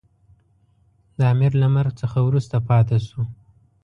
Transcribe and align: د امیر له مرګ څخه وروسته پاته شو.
د 1.17 1.19
امیر 1.33 1.53
له 1.61 1.67
مرګ 1.75 1.91
څخه 2.01 2.17
وروسته 2.27 2.55
پاته 2.69 2.97
شو. 3.07 3.21